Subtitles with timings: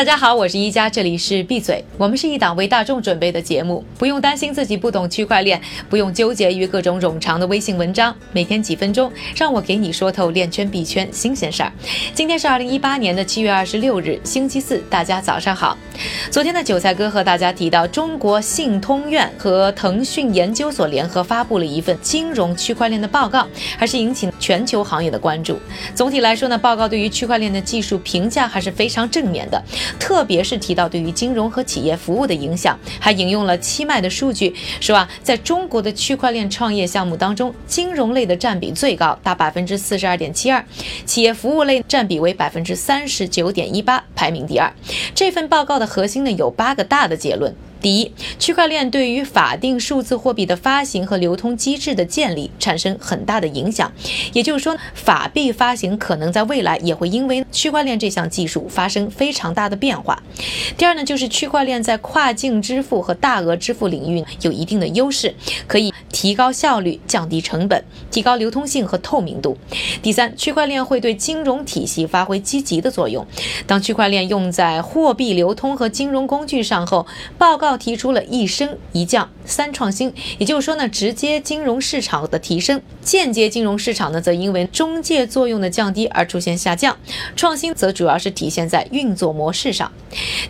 [0.00, 1.84] 大家好，我是一加，这里是闭嘴。
[1.98, 8.16] 我们是一档为大众准备的节目，不用担心自己不懂区块链，不用纠结于各种冗长的微信文章。
[8.32, 11.70] 每天几分钟，让我给你说透链圈币圈新鲜事儿。
[12.14, 15.76] 今天是二零一八年的七月二十六日，星期四，大家早上好。
[16.30, 25.60] 昨天的韭菜哥和大家提到，中国信通院和腾讯研究所联合发布了一份金融区块链的报告，还是引起全球行业的关注。
[25.94, 29.62] 总体来说呢，报告对于区块链的技术评价还是非常正面的。
[29.98, 40.64] 特别是提到对于金融和企业服务的影响，还引用了七脉的数据，说啊，在中国的区块链创业项目当中，金融类的占比最高，达百分之四十二点七二，
[41.04, 44.72] 企业服务类占比为百分之三十九点一八，排名第二。
[45.14, 47.54] 这份报告的核心呢，有八个大的结论。
[47.80, 53.90] 第一，区块链对于法定数字货币的发行和流通机制的建立产生很大的影响，
[54.34, 60.22] 也就是说，法币发行可能在未来也会因为区块链这项技术发生非常大的变化。
[60.76, 65.34] 第二呢，就是区块链在跨境支付和大额支付领域有一定的优势，
[65.66, 69.56] 可以提高效率、降低成本、提高流通性和透明度。
[70.02, 73.26] 第三，区块链会对金融体系发挥积极的作用。
[73.66, 77.06] 当区块链用在货币流通和金融工具上后，
[77.38, 77.69] 报告。
[77.70, 86.96] 要提出了一升一降三创新，也就是说呢，直接金融市场的提升，间接金融市场呢则因为中介作用的降低而出现下降，
[87.36, 89.90] 创新则主要是体现在运作模式上。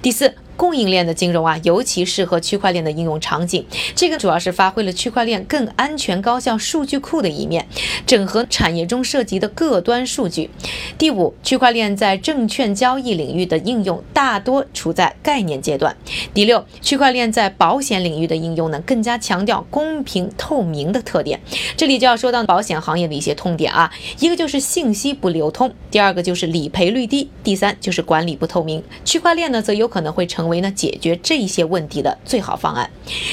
[0.01, 0.35] 第四。
[0.61, 3.65] 供应链的金融啊，尤其适合区块链的应用场景。
[3.95, 7.67] 这个主要是发挥了区块链更安全、高效数据库的一面，
[8.07, 10.51] 整合产业中涉及的各端数据。
[10.99, 15.97] 第五，区块链在证券交易领域的应用大多处在概念阶段。
[16.35, 21.41] 第六，区块链在保险领域的应用呢，更加强调公平透明的特点。
[21.79, 28.83] 这里就要说到保险行业的一些痛点啊，一个就是信息不流通，第二个就是理赔率低，第三就是管理不透明。
[29.07, 30.50] 区块链呢，则有可能会成。
[30.50, 32.91] 为为呢解决这些问题的最好方案。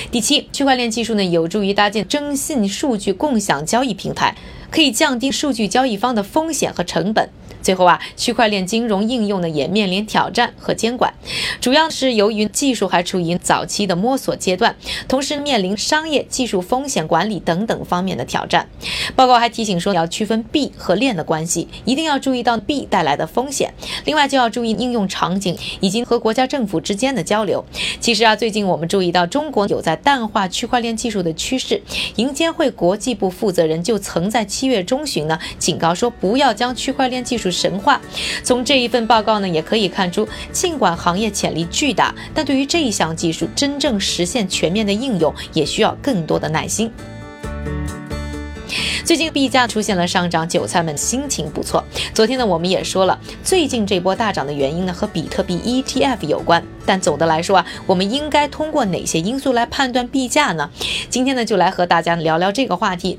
[0.10, 4.38] 第七，区块链技术呢有助于搭建征信数据共享交易平台，
[4.72, 7.30] 可以降低数据交易方的风险和成本。
[7.67, 11.14] 最后啊，区块链金融应用呢也面临挑战和监管，
[11.60, 14.78] 主要是由于技术还处于早期的摸索阶段，
[15.10, 18.70] 同时面临商业、技术风险管理等等方面的挑战。
[19.17, 23.73] 报告还提醒说，要区分币和链的关系，一定要注意到币带来的风险，
[24.05, 27.66] 另外就要注意应用场景以及和国家政府之间的交流。
[27.99, 31.82] 其实啊，最近我们注意到中国有在淡化区块链技术的趋势，
[32.16, 37.52] 银监会国际部负责人就曾在七月中旬呢警告说，不要将区块链技术。
[37.58, 38.00] 神话。
[38.44, 46.92] 从这一份报告呢，也可以看出，尽管行业潜力巨大，但对于这一项技术真正实现全面的应用，也需要更多的耐心。
[49.06, 51.82] 最近币价出现了上涨，韭菜们心情不错。
[52.14, 56.62] 昨天呢，我们也说了，最近这波大涨的原因呢，和比特币 ETF 有关。
[56.86, 60.70] 但总的来说啊，我们应该通过哪些因素来判断币价呢？
[61.10, 63.17] 今天呢，就来和大家聊聊这个话题，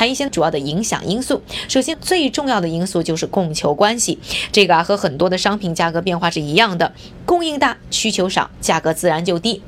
[0.00, 1.42] 谈一些主要的影响因素。
[1.68, 4.18] 首先，最重要的因素就是供求关系。
[4.50, 6.90] 这个啊，和很多的商品价格变化是一样的，
[7.26, 9.60] 供应大，需求少，价格自然就低。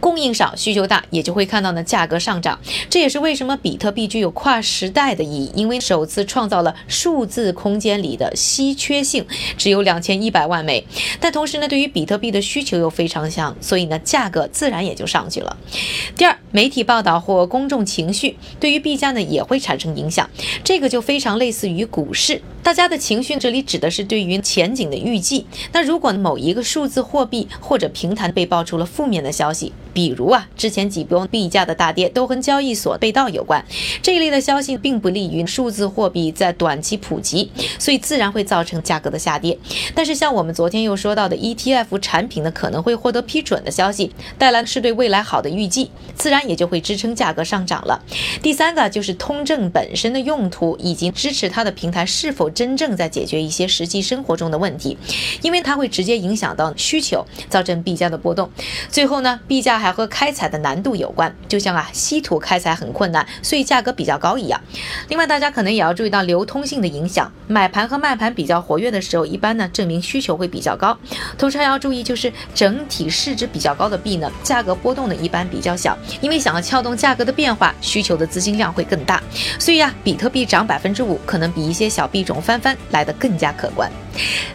[0.00, 2.58] 供应少，需求大，也就会看到呢价格上涨。
[2.88, 9.26] 这也是为什么比特币具有跨时代的意义，因为首次创造了数字空间里的稀缺性，
[9.56, 10.84] 只有两千一百万枚。
[11.20, 15.56] 但同时呢，对于比特币的需求又非常强，所以呢价格自然也就上去了。
[16.16, 20.28] 第二，媒体报道或公众情绪对于币价呢也会产生影响，
[20.62, 22.40] 这个就非常类似于股市。
[22.62, 25.46] 大家的情绪，这里指的是对于前景的预计。
[25.72, 29.87] 那如果某一个数字货币或者平台被爆出了负面的消息，消息。
[29.98, 33.64] 比如啊，之前几波币价的大跌都和交易所被盗有关，
[34.00, 37.50] 这一类的消息并不利于数字货币在短期普及，
[37.80, 39.58] 所以自然会造成价格的下跌。
[39.96, 48.00] 但是像我们昨天又说到的 ETF 产品呢，可能会获得批准的消息，带来的是对未来好的预计，自然也就会支撑价格上涨了。
[48.40, 52.48] 第三个就是通证本身的用途以及支持它的平台是否。
[52.50, 54.96] 真正在解决一些实际生活中的问题，
[55.42, 58.50] 因为它会直接影响到需求，造成币价的波动。
[58.88, 64.60] 最后呢，币价还和开采的难度有关，就像啊稀土开采很困难，所以价格比较高一样。
[65.08, 70.98] 另外，大家可能也要注意到流通性的影响，买盘和卖盘比较活跃的时候，一般呢证明需求会比较高。
[71.36, 79.22] 同时还要注意，就是整体市值比较高的币呢，价格波动呢一般比较小，因为想要撬动价格的变化，需求的资金量会更大。
[79.58, 82.38] 所以啊，比特币涨百分之五，可能比一些小币种。
[82.48, 83.90] 翻番来的更加可观。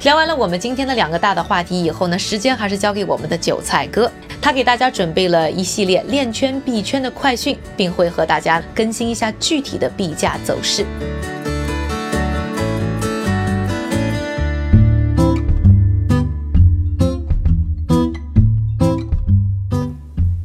[0.02, 4.12] 聊完了我们今天的两个大的话题以后呢，时间还是交给我们的韭菜哥，
[4.44, 10.86] 他给大家准备了一系列链圈币圈的快讯，并会和大家更新一下具体的币价走势。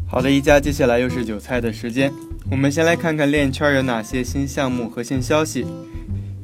[0.07, 2.13] 好的，一家，接下来又是韭菜的时间，
[2.49, 5.67] 我们先来看看链圈有哪些新项目和新消息。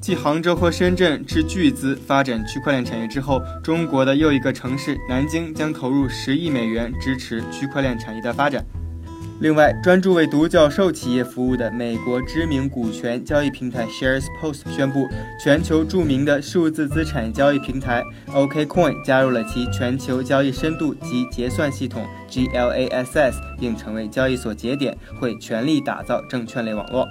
[0.04, 8.62] 继杭州和深圳斥巨资发展区块链产业之后，中国的又一个城市南京将投入十亿美元支持区块链产业的发展。
[9.40, 15.08] 另外，专注为独角兽企业服务的美国知名股权交易平台 SharesPost 宣布，
[15.42, 27.08] 全球著名的数字资产交易平台 OKCoin 加入了其全球交易深度及结算系统 GLASS，并成为交易所节点，会全力打造证券类网络。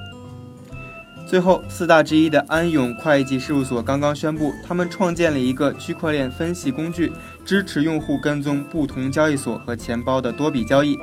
[1.34, 7.12] 最后，四大之一的安永会计事务所刚刚宣布，他们创建了一个区块链分析工具，
[7.44, 10.96] 支持用户跟踪不同交易所和钱包的多笔交易。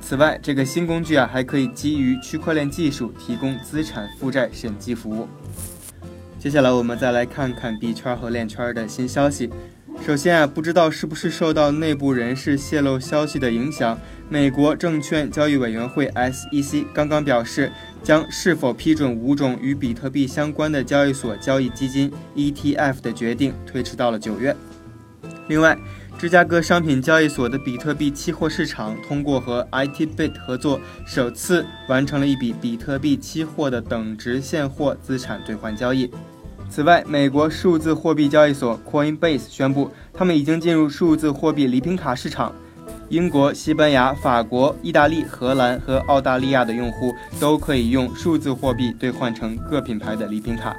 [0.00, 5.26] 此外，这个新工具啊，还可以基于区块链技术提供资产负债审计服务。
[6.38, 9.50] 接下来，我们再来看看币圈和链圈的新消息。
[10.00, 13.96] 首先啊，不知道是不是受到内部人士泄露消息的影响，
[14.28, 17.70] 美国证券交易委员会 SEC 刚刚表示，
[18.02, 24.56] 将是否批准五种与比特币相关的交易所交易基金 ETF 的决定推迟到了九月。
[25.46, 25.78] 另外，
[26.18, 36.10] 芝加哥商品交易所的比特币期货市场通过和 ITBit 合作，首次完成了一笔比特币期货的等值现货资产兑换交易。
[36.74, 42.50] 此外，美国数字货币交易所 Coinbase 宣布，他们已经进入数字货币礼品卡市场。
[43.10, 50.74] 英国、西班牙、法国、意大利、荷兰和澳大利亚的用户都可以用数字货币兑换成各品牌的礼品卡。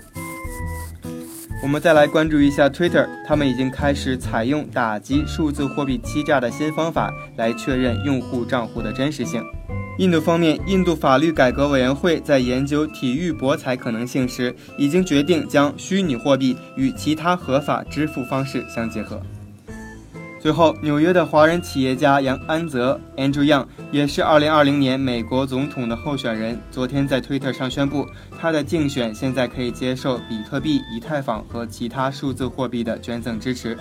[1.62, 9.44] 我们再来关注一下 Twitter，他们已经开始采用打击数字货币欺诈的新方法来确认用户账户的真实性。
[10.00, 19.22] 印度方面，印度法律改革委员会在研究体育博彩可能性时，已经决定将虚拟货币与其他合法支付方式相结合。
[20.42, 26.60] 最后，纽约的华人企业家杨安泽 （Andrew Yang） 也是2020年美国总统的候选人。
[26.72, 28.08] 昨天在推特上宣布，
[28.40, 33.78] 他的竞选现在可以接受比特币、以太坊和其他数字货币的捐赠支持。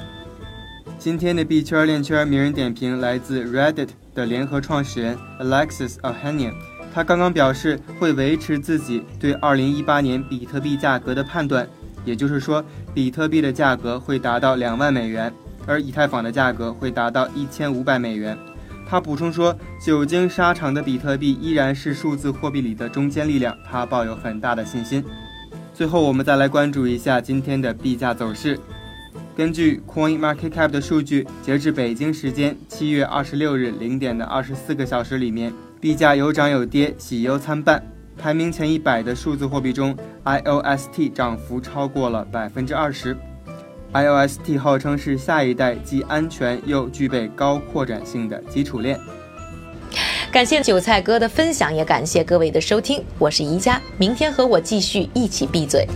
[0.99, 6.53] 今天的币圈链圈名人点评来自 Reddit 的联合创始人 Alexis Ohanian，
[6.95, 11.67] 他刚刚表示会维持自己对2018年比特币价格的判断，
[12.05, 15.33] 也就是说，比特币的价格会达到两万美元。
[15.65, 18.37] 而以太坊的价格会达到一千五百美元。
[18.85, 25.05] 他补充说，久经沙场的比特币依然是数字货币里的中坚力量，他抱有很大的信心。
[25.73, 28.59] 最后，我们再来关注一下今天的币价走势。
[29.35, 35.51] 根据 Coin Market Cap 的数据，截至北京时间七月二十六日零点的二十四个小时里面，
[35.81, 37.83] 币价有涨有跌，喜忧参半。
[38.19, 43.17] 排名前一百的数字货币中，IOST 涨幅超过了百分之二十。
[43.95, 49.01] IOST 号称是下一代既安全又具备高扩展性的基础链。
[50.31, 53.03] 感谢韭菜哥的分享，也感谢各位的收听。
[53.19, 55.87] 我是宜家，明天和我继续一起闭嘴。